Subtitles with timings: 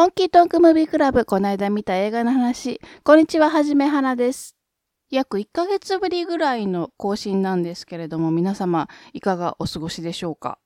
[0.00, 2.80] 本気トークムービークラブ、こないだ見た映画の話。
[3.04, 4.56] こんにちは、はじめはなです。
[5.10, 10.58] 約1ヶ月ぶりぐらいの更新なんですけれども、皆様、いかがお過ごしでしょうか？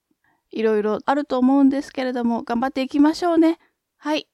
[0.52, 3.58] いろいろあると思うんですけれども、頑張っていきましょうね。
[3.96, 4.28] はい。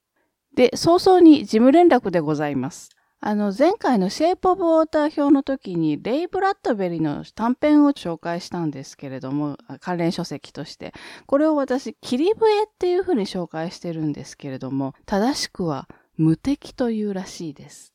[0.55, 2.91] で、早々に事務連絡でございます。
[3.23, 10.91] あの、前回のシェイプオブウォーター表の時に、レイ・ブラッドベリーの短編を紹介したんですけれども、関連書籍として。
[11.27, 15.87] これを私、切り笛っていうふうに紹介してるんですけれども、正しくは
[16.17, 17.93] 無敵というらしいです。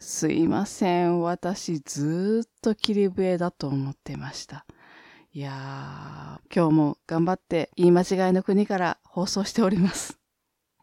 [0.00, 1.20] すいません。
[1.20, 4.66] 私、ずっと切り笛だと思ってました。
[5.32, 10.23] いやー、今日も頑張って言い間違いの国から放送しております。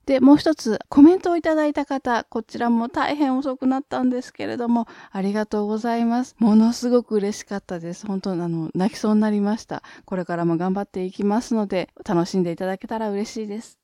[0.06, 6.36] で、もう一つコメントをいただいた方、こちらも大変遅くなったんですけれども、ありがとうございます。
[6.40, 8.08] ものすごく嬉しかったです。
[8.08, 9.84] 本当にあの、泣きそうになりました。
[10.06, 13.78] これからも頑張っていきますので、楽しんでいただけたら嬉しいです。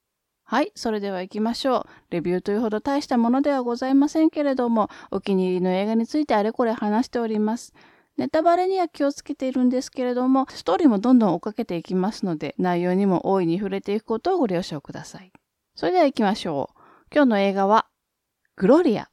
[0.44, 1.86] はい、それでは行きましょう。
[2.10, 7.74] レビューというほど大したものではございませんけれども、お気に入りの映画についてあれこれ話しております。
[8.16, 15.32] ネタバレには気をつけているんですけれども、ストーリーもどんどん追っかけていきますので、内容にも大いに触れていくことをご了承ください。
[15.78, 16.82] それでは行きましょう。
[17.14, 17.86] 今日の映画は、
[18.56, 19.10] グロリア。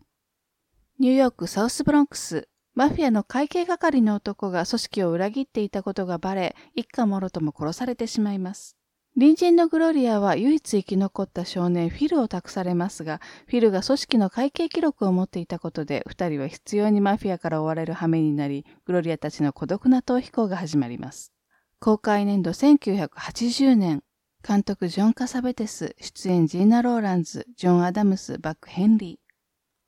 [0.99, 8.79] ニューヨークサウスブロンクス、マフィアの会計係の男が組織を裏切っていたことがバレ、一家もろとも殺されてしまいます。
[9.15, 21.31] 隣人のグロリアは唯一生き残った少年フィルを託されますが、フィルが組織の会計記録を持っていたことで、二人は必要にマフィアから追われる羽目になり、グロリアたちの孤独な逃避行が始まります。
[21.79, 24.03] 公開年度1980年、
[24.47, 29.19] 監督ジョン・カサベテス、出演ジーナ・ローランズ、ジョン・アダムス、バック・ヘンリー。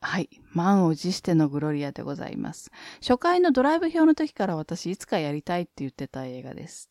[0.00, 0.30] はい。
[0.54, 2.70] 満を持してのグロリアでございます。
[3.02, 6.90] 初回のドライブ表の時から私いつかやりたいって言ってた映画です。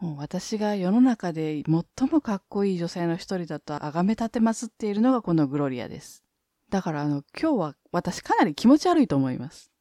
[0.00, 6.22] もう私が世の中で最もかっこいい女性の一人だと崇め立てまつっているのがこのグロリアです。
[6.70, 9.72] だからあの、今日は私かなり気持ち悪いと思います。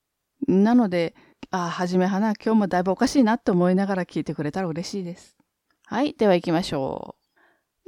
[0.47, 1.13] なので、
[1.51, 5.37] ああ、はじめはな、今日もだいぶおかしいなって思いながら聞いてくれたら嬉しいです。
[5.85, 6.13] はい。
[6.13, 7.18] では行きましょう。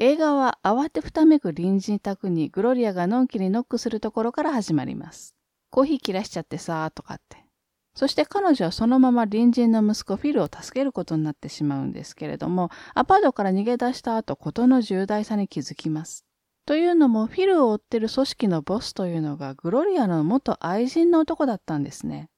[0.04, 5.36] 映画は慌てふためく隣人宅にグロリアがのんきにノックするところから始まります。
[5.70, 7.46] コーヒー切らしちゃってさーとかって。
[7.94, 16.26] そして彼女はそのまま隣人の息子フィルを助けることになってしまうんですけれども、アパートから逃げ出した後、事の重大さに気づきます。
[16.66, 22.32] というのも、フィルを追ってる組織のボスというのがグロリアの元愛人の男だったんですね。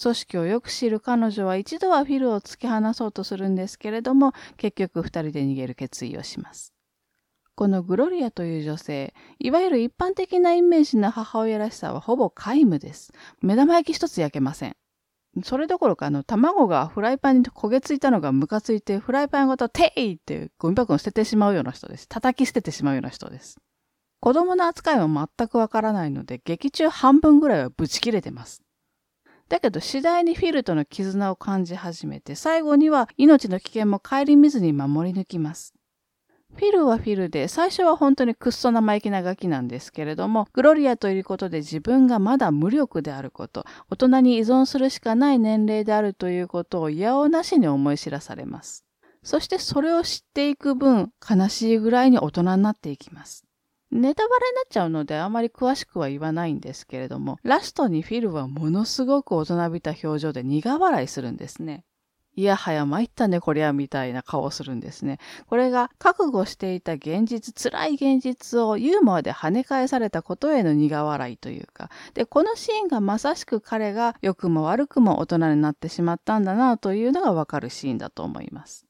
[0.00, 6.73] 組織をよく知る彼女は一度はフィルを突き放そうとするんですけれども、結局二人で逃げる決意をします。
[7.56, 13.12] このグロリアという女性、いわゆる一般的なイメージの母親らしさはほぼ皆無です。
[13.42, 14.76] 目玉焼き一つ焼けません。
[15.42, 22.08] それどころか、あの、卵がフライパンに焦げついたのがムカついて、フライパンごとテイってゴミ箱に捨ててしまうような人です。
[22.08, 23.56] 叩き捨ててしまうような人です。
[24.20, 28.62] 子供の扱いは全くわからないので、劇中半分ぐらいはブチ切れてます。
[29.48, 35.74] だけど次第にフィルとの絆を感じ始めて、最後には命の危険も顧みずに守り抜きます。
[36.56, 48.84] フィルはフィルで、最初は本当にくっそ生意気なガキなんですけれども、グロリアといることで自分がまだ無力であること、大人に依存するしかない年齢であるということを嫌おなしに思い知らされます。
[49.24, 53.44] そしてそれを知っていく分、悲しいぐらいに大人になっていきます。
[53.90, 61.84] ネタバレになっちゃうのであまり詳しくは言わないんですけれども、ラストにフィルはものすごく大人びた表情で苦笑いするんですね。
[62.36, 65.18] いやはや参ったねこりゃみたいな顔をするんですね。
[65.46, 71.90] これが覚悟していた現実、辛い現実をユーモアで跳ね返されたことへの苦笑いというか。
[72.14, 78.86] で、このシーンがまさしく彼が良くも悪くも大人になってしまったんだなというのがわかるシーンだと思います。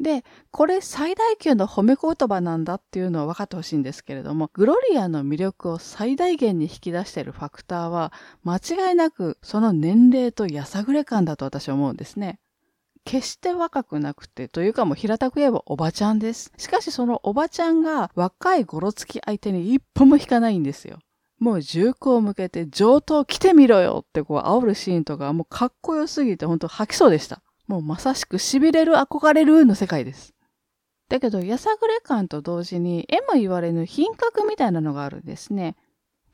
[0.00, 12.38] で、これ最大級の褒め言葉なんだっていうのを分かってほしいんですけれども、グロリアの魅力を最大限に引き出しているファクターは、間違いなくその年齢とやさぐれ感だと私は思うんですね。
[13.04, 16.52] 決して若くなくて、というかもう平たく言えばおばちゃんです。
[16.56, 20.98] しかしそのおばちゃんが若いゴロつき相手に一歩も引かないんですよ。
[21.38, 27.42] もう銃口を向けて上等来てみろよってこう煽るシーンとかもうかっこよすぎて本当吐きそうでした。
[27.66, 30.34] もうまさしく痺れる憧れるの世界です。
[31.08, 35.74] だけど、やさぐれ感と同時に、えも言われぬ品格みたいなのがあるんですね。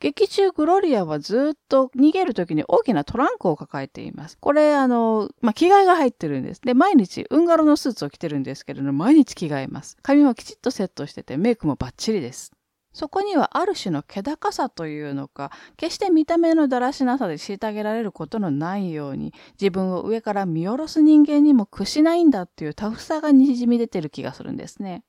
[0.00, 4.36] 劇中グロリアはずっと逃げる時に大きなトランクを抱えています。
[4.38, 6.60] これ、あの、まあ、着替えが入ってるんです。
[6.60, 9.96] で、毎日、ウンガロのスーツを着てるんですけれども、毎日着替えます。
[10.02, 12.52] 髪もきちっとセットしてて、メイクもバッチリです。
[12.96, 25.04] そこにはある種の気高さというのか、決して見た目のだらしなさで虐げられることのないように、自分を上から見下ろす人間にも屈しないんだっていうタフさが滲み出てる気がするんですね。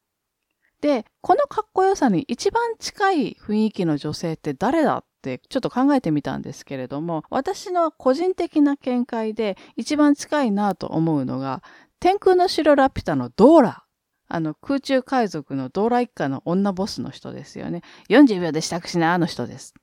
[0.82, 11.64] で、このかっこよさに一番近い雰囲気の女性って誰だってちょっと考えてみたんですけれども、私の個人的な見解で一番近いなと思うのが、
[12.00, 13.84] 天空の城ラピュタのドーラ。
[14.30, 17.82] あの、空中海賊のドーラ一家の女ボスの人ですよね。
[18.10, 19.74] 40秒で支度しないあの人です。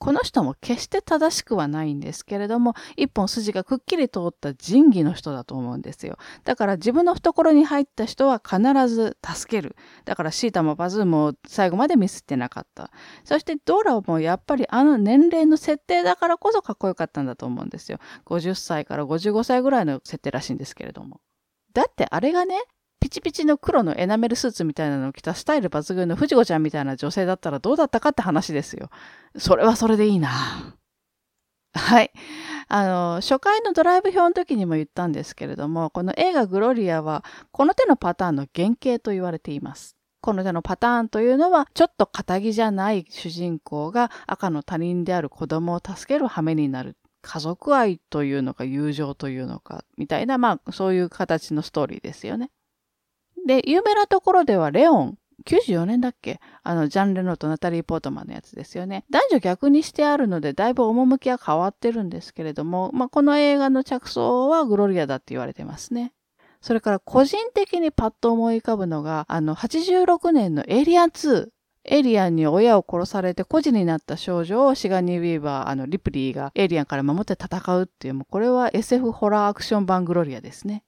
[0.00, 6.16] この人も決して正しくはないんですけれども、一本筋がくっきり通った仁義の人だと思うんですよ。
[6.42, 8.58] だから自分の懐に入った人は必
[8.88, 9.76] ず助ける。
[10.06, 12.90] だからシータもバズーも最後までミスってなかった。
[13.24, 17.98] そしてドーラもやっぱりあの年齢の設定だからこそかっこよかったんだと思うんですよ。
[18.24, 21.20] 50歳から55歳ぐらいの設定らしいんですけれども。
[21.74, 22.58] だってあれがね、
[23.00, 28.90] ピチピチの黒のエナメルスーツみたいなのを着たスタイル抜群の藤子ちゃんみたいな女性だったらどうだったかって話ですよ。
[29.36, 30.28] それはそれでいいな。
[31.72, 32.12] はい。
[32.68, 39.96] あの、初回のドライブ表の時にも言ったんですけれども、この映画グロリアは、この手のパターンの原型と言われています。
[40.20, 46.96] この手のパターンというのは、ちょっと仇じゃない主人公が赤の他人である子供を助ける羽目になる。
[47.22, 52.50] 家族愛というのか友情というのか、みたいな、まあ、そういう形のストーリーですよね。
[53.46, 56.38] で、有名なところではレオン、94年だっけ？
[56.62, 59.04] あの、ジャン・レノとナタリー・ポートマンのやつですよね。
[59.10, 66.12] 男女逆にしてあるので、だいぶ趣は変わってるんですけれども、まあ、この映画の着想はグロリアだって言われてますね。
[66.60, 71.48] それから個人的にパッと思い浮かぶのが、あの、86年のエイリアン2。
[71.84, 80.84] エイリアンに親を殺されて孤児になった少女をシガニー・ウィーバー、あの、リプリーがエイリアンから守って戦うっていう、もうこれは SF ホラーアクション版グロリアですね。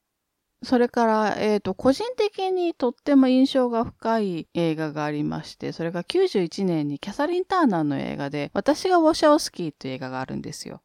[0.62, 10.80] それから、えっ、ー、と、個人的にとっても印象が深い映画がありまして、それが91年にキャサリン・ターナーの映画で、私がウォシャオスキーという映画があるんですよ。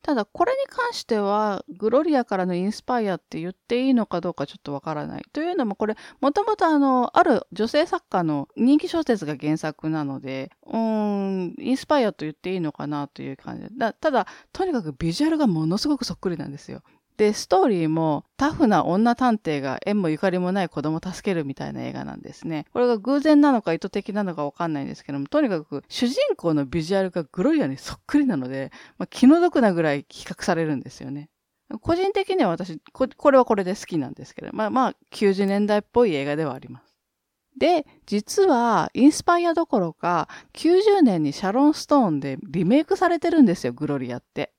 [0.00, 5.22] ただ、これに関しては、グロリアからのインスパイアって言っていいのかどうかちょっとわからない。
[5.34, 13.92] というのも、これ、もともとあの、ある女性作家の人気小説が原作なので、うーん、インスパイアと言っていいのかなという感じで。
[13.92, 16.82] ただ、とにかくビジュアルがものすごくそっくりなんですよ。
[17.18, 22.64] で、ストーリーもタフな女探偵が縁もゆかりもない子供を助けるみたいな映画なんですね。
[22.72, 31.28] これが偶然なのか意図的なのかわかんないんですけども、とにかく主人公のビジュアルがグロリアにそっくりなので、まあ、気の毒なぐらい比較されるんですよね。
[31.82, 36.96] 個人的には私こ、これはこれで好きなんですけど、まあまあ90年代っぽい映画ではあります。
[37.58, 44.52] で、実はインスパイアどころか90年にシャロン・ストーンでリメイクされてるんですよ、グロリアって。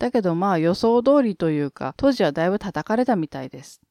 [0.00, 3.82] だけどまあ予想通りというか、当時はだいぶ叩かれたみたいです。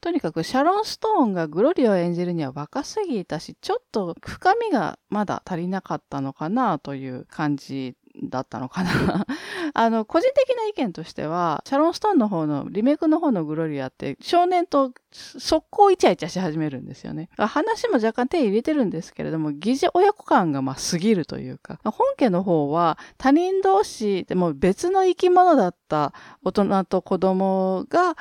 [0.00, 8.90] とにかくシャロン・ストーンがグロリを演じるには若すぎたし、ちょっと深みがまだ足りなかったのかなという感じだったのかな
[9.74, 17.28] あの、個人的な意見としては、シャロン・ストーンの方の、リメイクの方のグロリアって、少年と速攻イチャイチャし始めるんですよね。
[17.36, 26.12] 話も若干手入れてるんですけれども、疑似親子感がまあ過ぎるというか、本家の方は他人同士でも別の生き物だった
[26.44, 28.16] 大人と子供が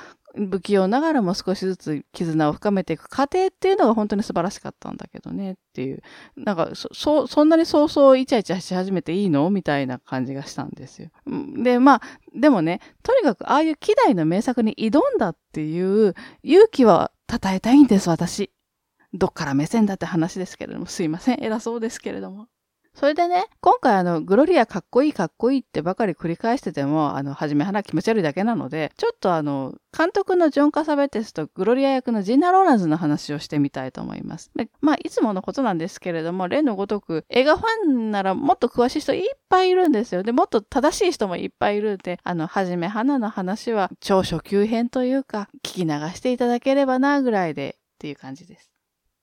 [0.47, 6.01] 不器用ながらも少しずつ絆を深めていく過程っていうのが本当に素晴らしかったんだけどねっていう。
[6.37, 11.09] なんか、そ、そんなに早々イチャイチャし始めていいのみたいな感じがしたんですよ。
[11.61, 12.01] で、まあ、
[12.33, 18.51] でもね、とにかくああいう希代の名作に挑んだっていう勇気は称えたいんです、私。
[19.13, 21.43] どっから目線だって話ですけれども、すいません。
[21.43, 22.47] 偉そうですけれども。
[22.95, 34.51] それでね、今回あの、グロリアかっこいいかっこいいってばかり繰り返してても、あの、はじめはな気持ち悪いだけなので、ちょっとあの、監督のジョン・カサベテスとグロリア役のジンナ・ローランズの話をしてみたいと思います。
[34.55, 40.23] でまあ、いつものことなんですけれども、例のごとく、映画ファンならもっと詳しい人いっぱいいるんですよ。
[40.23, 48.78] で、もっと正しい人もいっぱいいるんで、あの、はじめはなの話は、超初級編というか、聞き流していただければな、ぐらいで、っていう感じです。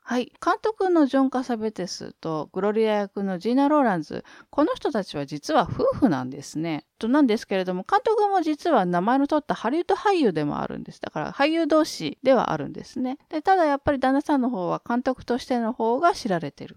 [0.08, 0.32] はい。
[0.40, 4.25] 監督のジョン・カサベテスとグロリア役のジーナ・ローランズ。
[4.50, 6.86] この人たちは実は夫婦なんですね。
[7.00, 11.00] となんですけれども、監督も実は名前の取ったハリウッド俳優でもあるんです。
[11.00, 13.18] だから俳優同士ではあるんですね。
[13.30, 16.76] で、ただやっぱり旦那さんの方は監督としての方が知られてる。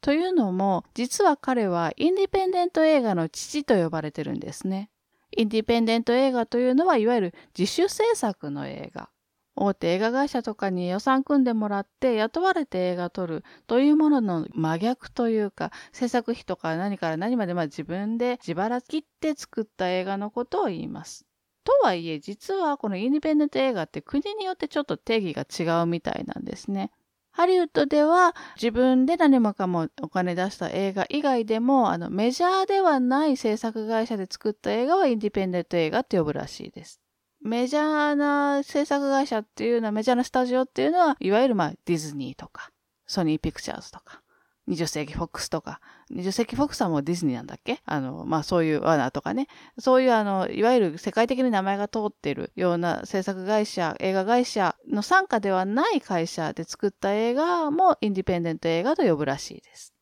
[0.00, 4.90] というのも、実は彼はインディペンデント映画の父と呼ばれてるんですね。
[5.36, 9.08] インディペンデント映画というのは、いわゆる自主制作の映画。
[9.56, 21.26] 大手映画会社とかに予算組んでもらって雇われて映画撮るというものの真逆というか制作費とか何から何までま自分で自腹切って作った映画のことを言います。
[21.64, 26.92] とはいえ実はこのインディペンデント映画って国によってちょっと定義が違うみたいなんですね。
[27.32, 37.02] ハリウッドでは自分で何もかもお金出した映画以外でもあのメジャーではない制作会社で作った映画はインディペンデント映画って呼ぶらしいです。
[37.46, 42.70] メジャーな制作会社っていうのは、メジャーなスタジオっていうのは、いわゆるまあディズニーとか、
[43.06, 44.22] ソニーピクチャーズとか、
[44.68, 45.80] 20世紀フォックスとか、
[46.12, 47.80] 20世紀フォックスはもうディズニーなんだっけ？
[47.84, 49.46] あの、まあそういうワナとかね、
[49.78, 59.94] そういうあの、いわゆる世界的に名前が通ってるような制作会社、映画会社の傘下ではない会社で作った映画もインディペンデント映画と呼ぶらしいです。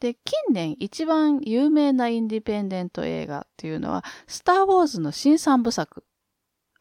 [0.00, 6.04] で、近年一番有名なインディペンデント映画っていうのは、スター・ウォーズの新三部作。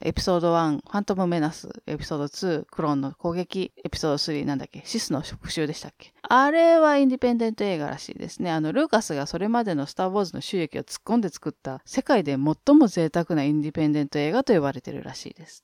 [0.06, 6.14] エピソード1、ファントムメナス、エピソード2、クローンの攻撃、エピソード3、なんだっけ、シスの復讐でしたっけ？
[6.22, 8.52] あれはインディペンデント映画らしいですね。
[8.52, 15.64] あの、ルーカスがそれまでのスター・ウォーズの収益を突っ込んで作った世界で最も贅沢なインディペンデント映画と呼ばれてるらしいです。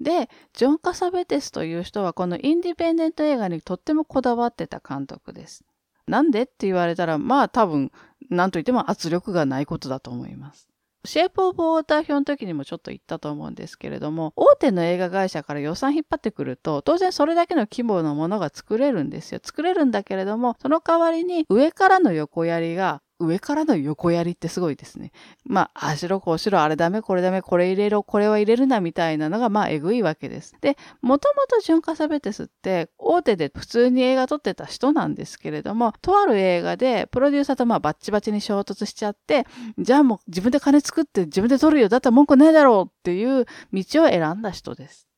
[0.00, 5.62] で、ジョン・カサベテスという人はこのインディペンデント映画にとってもこだわってた監督です。
[6.06, 7.92] なんでって言われたら、まあ多分、
[8.30, 10.70] なんといっても圧力がないことだと思います。
[11.06, 19.40] シェイプオブウォーター表の時にもちょっと言ったと思うんですけれども、大手の映画会社から予算引っ張ってくると、当然それだけの規模のものが作れるんですよ。
[19.42, 25.12] 作れるんだけれども、その代わりに上からの横やりが上からの横やりってすごいですね。
[25.44, 30.54] まあ、あしろこうしろ、あれダメ、これダメ、これ入れろ、これは入れるな、みたいなのが、まあ、えぐいわけです。
[30.60, 39.46] で、もともとジョン・カサベテスって、大手で普通に映画撮ってた人なんですけれども、とある映画で、プロデューサーとまあ、バッチバチに衝突しちゃって、
[39.78, 45.08] じゃあもう自分で金作って自分で撮るよ、だったら文句ないだろうっていう道を選んだ人です。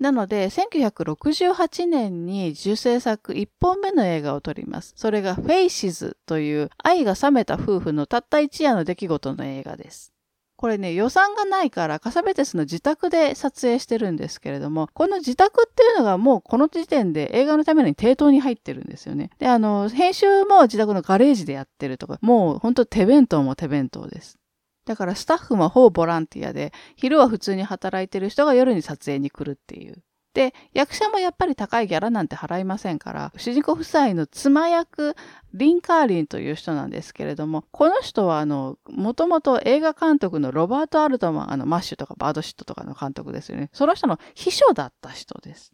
[0.00, 4.92] なので、1968年に受制作1本目の映画を撮ります。
[4.96, 10.14] それがフェイシズという愛が冷めた夫婦のたった一夜の出来事の映画です。
[10.56, 19.30] これね、予算がないからカサベテスの自宅で撮影してるんですけれども、この自宅っていうのがもうこの時点で映画のために抵当に入ってるんですよね。
[19.38, 24.38] で、あの、編集も自宅のガレージでやってるとか、もうほんと手弁当も手弁当です。
[24.84, 30.02] だからスタッフもほぼボランティアで、昼は普通に働いてる人が夜に撮影に来るっていう。
[30.34, 35.14] で、役者もやっぱり高いギャラなんて払いませんから、主人公夫妻の妻役、
[35.54, 43.70] リン・カーリンという人なんですけれども、この人はあの、もともと映画監督のロバート・アルトマン、あの、マッシュとかバードシットとかの監督ですよね。
[43.72, 45.72] その人の秘書だった人です。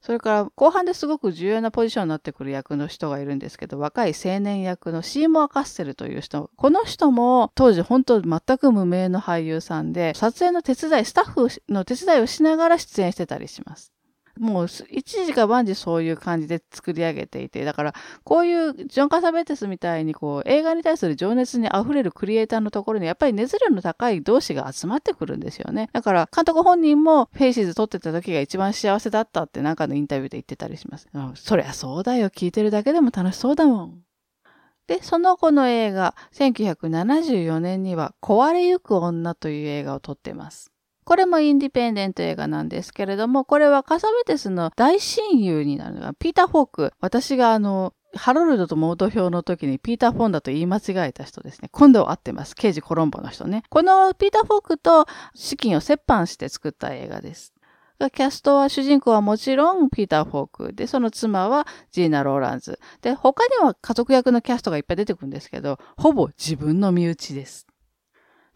[0.00, 6.50] それから後半ですごく重要なポジションになってくる役の人がいるんですけど、若い青年役のシーモア・カッセルという人。
[6.56, 13.92] この人も当時本当全く無名の俳優さんで、撮影の手伝い、スタッフの手伝いをしながら出演してたりします。
[14.38, 25.90] もう一事が万事そういう感じで作り上げていて、だからこういうジョン・カサベテスみたいにこう映画に対する情熱に溢れるクリエイターのところにやっぱり熱量の高い同士が集まってくるんですよね。
[25.92, 31.08] だから監督本人もフェイシーズ撮ってた時が一番幸せだったってなんかのインタビューで言ってたりします。
[31.34, 32.30] そりゃそうだよ。
[32.30, 34.02] 聞いてるだけでも楽しそうだもん。
[34.88, 40.72] で、その後の映画、1974年には壊れゆく女という映画を撮ってます。
[41.08, 46.92] これもインディペンデント映画なんですけれども、これはカサベテスの大親友になるのが、ピーター・フォーク。
[47.00, 51.70] 私があの、ハロルドとモード表の時にピーター・フォンだと言い間違えた人ですね。
[51.72, 52.54] 今度は合ってます。
[52.54, 53.62] 刑事コロンボの人ね。
[53.70, 57.54] このピーター・フォークと資金を折半して作った映画です。
[58.12, 62.78] キャストは主人公はもちろんピーター・フォークで、その妻はジーナ・ローランズ。
[63.00, 67.66] で、他には家族役のキャストがいっぱい出てくるんですけど、ほぼ自分の身内です。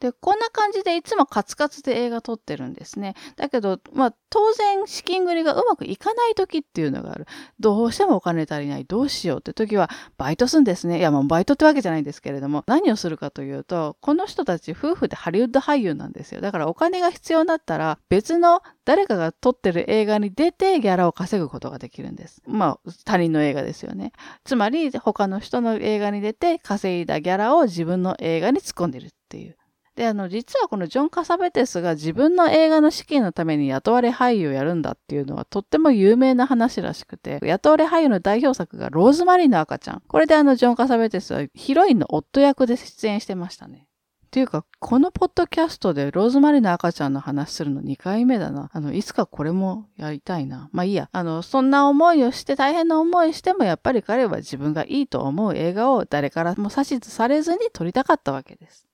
[0.02, 3.14] で、こんな感じでいつもカツカツで映画撮ってるんですね。
[3.36, 7.26] だけど、まあ、当然資金繰りがうまくいかない時っていうのがある。
[7.60, 8.84] どうしてもお金足りない。
[8.84, 10.98] どうしようって時は、バイトするんですね。
[10.98, 16.40] いや、もうバイトってわけじゃないんですけれども、何をするかというと、この人たち夫婦でハリウッド俳優なんですよ。
[16.40, 22.42] だからお金が必要だったら、別の誰かが撮ってる映画に出てギャラを稼ぐことができるんです。
[22.44, 24.10] まあ、他人の映画ですよね。
[24.42, 29.56] つまり、他の人の映画に出て稼いだギャラを自分の映画に突っ込んでるっていう。
[29.94, 40.02] で、あの、実はこのジョン・カサベテスが自分の映画の資金のために雇われ俳優をやるんだっていうのはとっても有名な話らしくて、雇われ俳優の代表作がローズマリーの赤ちゃん。
[40.08, 43.86] これであの、ジョン・カサベテスはヒロインの夫役で出演してましたね。
[44.26, 48.70] っていうか、このポッドキャストでローズマリーの赤ちゃんの話するの2回目だな。
[48.72, 50.70] あの、いつかこれもやりたいな。
[50.72, 51.10] まあいいや。
[51.12, 58.88] あの、そんな思いをして大変な思いしてもやっぱり彼は自分がいいと思う映画を誰からも指図されずに撮りたかったわけです。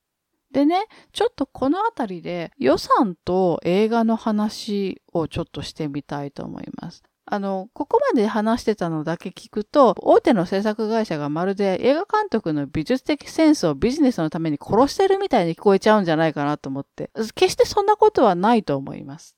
[0.52, 7.02] でね、ちょっとこのあたりで予算と映画の話をちょっとしてみたいと思います。
[7.30, 19.37] あの、ここまで話してたのだけ聞くと、大手の制作会社がまるで映画監督の美術的センスをビジネスのために殺してるみたいに聞こえちゃうんじゃないかなと思って、決してそんなことはないと思います。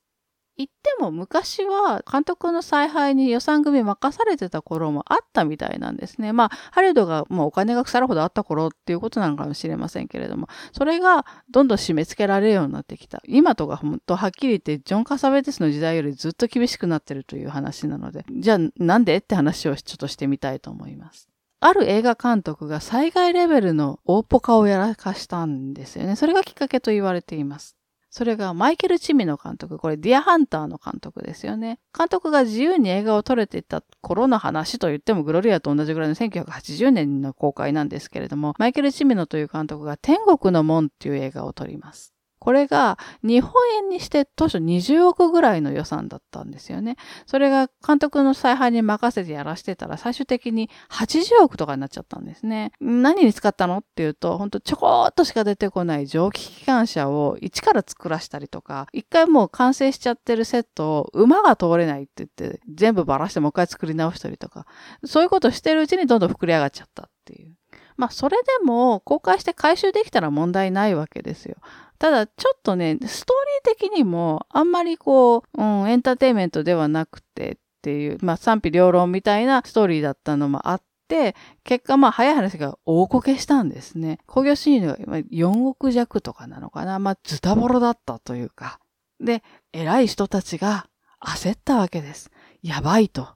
[0.61, 6.35] 言っても昔は監督の采配に予算組任されてた頃もあったみたいなんですね。
[6.35, 13.23] まあ、ハリウッドがもうお金が腐るほどあった頃っていうことなのかもしれませんけれども、それがどんどん締め付けられるようになってきた。
[13.27, 21.31] 今とか本当はっきり言ってジョン・カサベテスの時代よりずっと厳しくなってるという話なので、じゃあなんでって話をちょっとしてみたいと思います。
[21.63, 26.17] ある映画監督が災害レベルの大ポカをやらかしたんですよね。
[26.17, 27.77] それがきっかけと言われています。
[28.11, 29.79] それがマイケル・チミの監督。
[29.79, 31.79] これ、ディア・ハンターの監督ですよね。
[31.97, 42.13] 監督が自由に映画を撮れていた頃の話と言っても、グロリアと同じぐらいの1980年の公開なんですけれども、マイケル・チミノという監督が天国の門っていう映画を撮ります。
[42.41, 46.97] これが日本円にして当初20億ぐらいの予算だったんですよね。
[47.27, 52.73] それが監督の采配に任せてやらしてたら最終的に80億とかになっちゃったんですね。
[52.81, 64.65] 何に使ったのっていうと、ほんとちょこっとしか出てこない蒸気機関車を一から作らしたりとか、一回もう完成しちゃってるセットを馬が通れないって言って全部ばらしてもう一回作り直したりとか、
[65.05, 67.55] そういうことしてるうちにどんどん膨れ上がっちゃったっていう。
[67.99, 71.57] まあそれでも公開して回収できたら問題ないわけですよ。
[72.01, 84.19] ただ、ちょっとね、ストーリー的にも、あんまりこう、うん、エンターテインメントではなくてっていう、まあ、賛否両論みたいなストーリーだったのもあって、結果、まあ、早い話が大こけしたんですね。
[84.27, 86.99] 興行収入が4億弱とかなのかな。
[86.99, 88.81] まあ、ズタボロだったというか。
[89.23, 89.43] で、
[89.75, 90.87] 偉い人たちが
[91.23, 92.31] 焦ったわけです。
[92.63, 93.29] やばいと。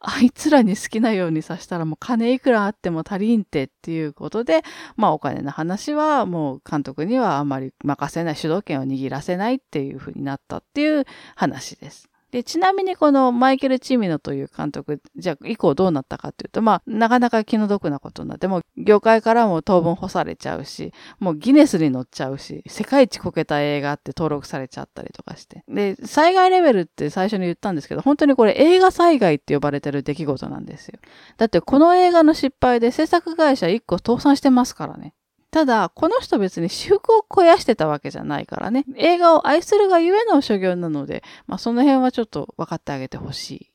[0.00, 4.62] あいつらに好きなようにさしたらもう金いくらあっても足りんてっていうことで、
[4.96, 11.04] まあお金の話はもう監督にはあまり任せない主導権を握らせないっていうふうになったっていう
[11.36, 12.09] 話です。
[12.30, 25.64] で、ちなみにこのマイケル・チミノという監督、じゃあ以降どうなったかっていうと、まあ、なかなか気の毒なことになって、もう業界からも当分干されちゃうし、もうギネスに乗っちゃうし、世界一こけた映画って登録されちゃったりとかして。
[25.68, 30.98] で、災害レベルって最初に言ったんですけど、本当にこれ映画災害って呼ばれてる出来事なんですよ。
[31.36, 35.14] だってこの映画の失敗で制作会社1個倒産してますからね。
[35.50, 38.84] ただ、この人別に私服を肥やしてたわけじゃないからね。
[38.96, 43.70] 映画を愛するがゆえの所業なので、まあその辺はちょっと分かってあげてほしい。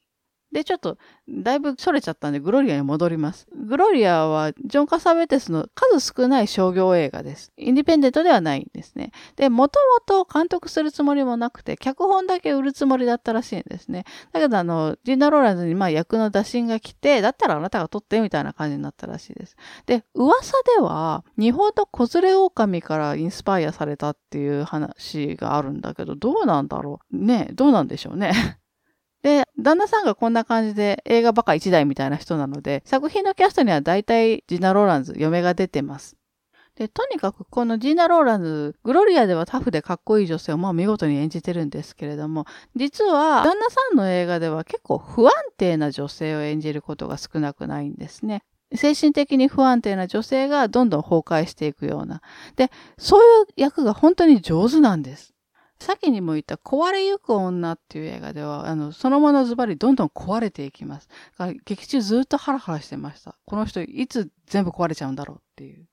[0.56, 0.98] で、ちょっと、
[1.28, 3.46] だいぶそれちゃったんで、グロリアに戻ります。
[3.54, 7.52] グロリアは、ジョン・カサベテスの数少ない商業映画です。
[7.58, 9.12] インディペンデントではないんですね。
[9.36, 14.06] で、もともと監督するつもりもなくて、脚本だけ売るつもりだったらしいんですね。
[14.32, 19.58] だけど、あの、ジンナ・ローランズに、まあ、役の打診が来て、だったらあなたが撮ってみたいな感じになったらしいです。
[19.88, 28.32] で、噂では、日本の子連れ狼からインスパイアされたっていう話があるんだけど、どうなんだろうねどうなんでしょうね。
[29.26, 36.16] で、旦那さんがこんな感じで映画バカ一台みたいな人なので、作品のキャストには大体ジナ・ローランズ、嫁が出てます。
[36.76, 48.44] で、とにかくこのジーナ・ローランズ、グロリアではタフでかっこいい女性をまあ見事に演じてるんですけれども、実は旦那さんの映画では結構不安定な女性を演じることが少なくないんですね。
[48.76, 52.22] 精神的に不安定な女性がどんどん崩壊していくような。
[52.58, 55.35] で、そういう役が本当に上手なんです。
[55.80, 61.10] 先にも言った壊れゆく女っていう映画では、あの、そのものズバリどんどん壊れていきます。
[61.66, 63.36] 劇中ずっとハラハラしてました。
[63.46, 65.86] この人いつ全部壊れちゃうんだろうっていう。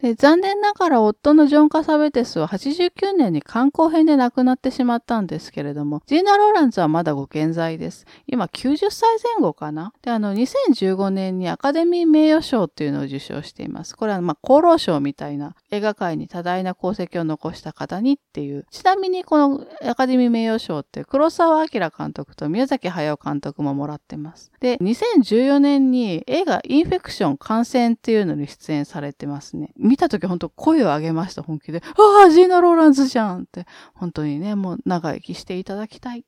[0.00, 8.06] で残念ながら夫のジョン・カサベテスは89年に観光編で亡くなってしまったんですけれども、ジーナ・ローランズはまだご健在です。
[8.26, 9.92] 今90歳前後かな？
[10.02, 13.96] で、あの、2015年にアカデミー名誉賞っていうのを受賞しています。
[13.96, 18.66] これはまあ厚労省みたいな映画界に多大な功績を残した方にっていう。
[18.70, 24.52] ちなみにこのアカデミー名誉賞って黒沢明監督と宮崎駿監督ももらってます。
[24.60, 29.72] で、2014年に映画インフェクション感染っていうのに出演されてますね。
[29.88, 31.82] 見たとき本当声を上げました、本気で。
[31.84, 33.66] ああ、ジーナ・ローランズじゃんって。
[33.94, 36.24] 本当にね、もう長生きしていただきたい。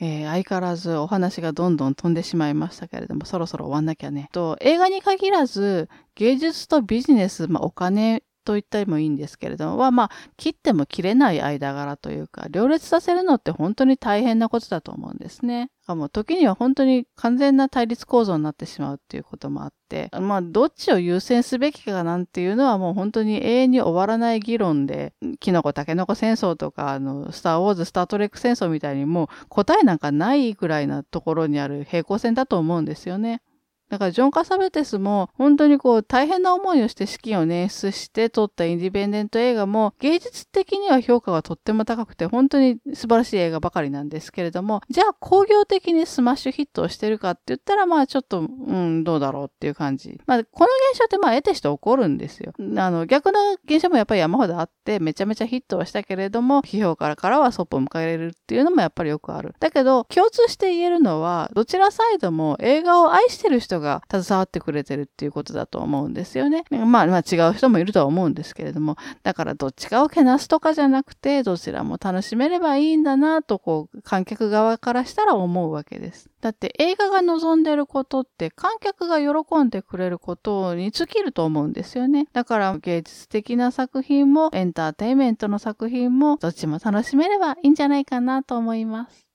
[0.00, 4.28] えー、相変わらずお話がどんどん飛んでしまいましたけれども、そろそろ終わんなきゃね。
[4.32, 15.70] と、映画に限らず、芸術とビジネス、まあ、お金と言ったりもいいんですけれども、は、まあ、切っても切れない間柄というか、両立させるのって本当に大変なことだと思うんですね。
[15.86, 33.42] もう時には本当に完全な対立構造になってしまうっていうこともあって、まあ、どっちを優先すべきかなんていうのはもう本当に永遠に終わらない議論で、キノコタケノコ戦争とか、あの、スターウォーズ、スタートレック戦争みたいにもう答えなんかないぐらいなところにある平行線だと思うんですよね。
[33.88, 50.20] だからジョン・カサベテスも本当にこう大変な思いをして資金を捻出して撮ったインディペンデント映画も芸術的には評価がとっても高くて本当に素晴らしい映画ばかりなんですけれども、じゃあ工業的にスマッシュヒットをしてるかって言ったらまあちょっと、うん、どうだろうっていう感じ。
[50.26, 52.52] まあこの現象ってまあ得てして起こるんですよ。
[52.76, 59.54] あの逆な現象もやっぱり山ほどあってめちゃめちゃヒットはしたけれども、批評からからはそっぽを迎えられるっていうのもやっぱりよくある。
[59.60, 66.64] だけど共通して言えるのはどちらサイドも映画を愛してる人が携わってくれてるっていうことだと思うんですよね。
[66.70, 76.30] まあ、まあ違う人もいるとは思うんですけれども、だからどっちかをけなすとかじゃなくて、どちらも楽しめればいいんだなと、こう、観客側からしたら思うわけです。
[76.40, 82.28] だって映画が望んでることって観客が喜んでくれることに尽きると思うんですよね。
[82.32, 89.27] だから芸術的な作品もエンターテインメントの作品もどっちも楽しめればいいんじゃないかなと思います。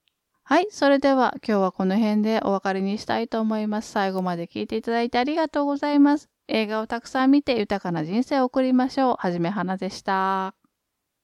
[0.46, 0.68] はい。
[0.72, 3.92] それでは今日はこの辺でお別れにしたいと思います。
[3.92, 6.30] 最後まで聞いていただいてありがとうございます。
[6.48, 9.16] 映画をたくさん見て豊かな人生を送りましょう。
[9.18, 10.63] はじめはなでした。